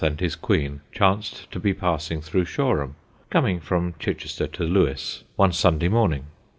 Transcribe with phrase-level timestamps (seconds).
[0.03, 2.95] and his queen chanced to be passing through Shoreham,
[3.29, 6.25] coming from Chichester to Lewes, one Sunday morning.